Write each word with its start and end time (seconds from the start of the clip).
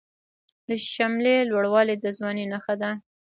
د 0.67 0.69
شملې 0.91 1.35
لوړوالی 1.49 1.95
د 1.99 2.05
ځوانۍ 2.17 2.45
نښه 2.53 2.75
ده. 2.81 2.91